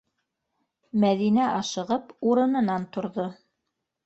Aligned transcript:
Мәҙинә 1.03 1.49
ашығып 1.57 2.17
урынынан 2.31 2.89
торҙо: 2.97 3.29